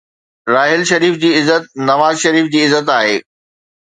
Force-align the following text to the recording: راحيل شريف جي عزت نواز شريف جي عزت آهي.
راحيل 0.53 0.85
شريف 0.91 1.17
جي 1.23 1.29
عزت 1.35 1.77
نواز 1.79 2.17
شريف 2.19 2.47
جي 2.49 2.61
عزت 2.65 2.89
آهي. 2.95 3.21